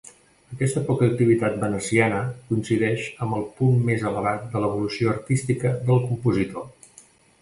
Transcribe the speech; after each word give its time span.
Aquesta 0.53 0.81
poca 0.85 1.03
activitat 1.07 1.59
veneciana 1.63 2.21
coincideix 2.47 3.05
amb 3.25 3.37
el 3.41 3.45
punt 3.59 3.77
més 3.91 4.07
elevat 4.13 4.49
de 4.55 4.63
l'evolució 4.65 5.13
artística 5.15 5.75
del 5.91 6.03
compositor. 6.09 6.67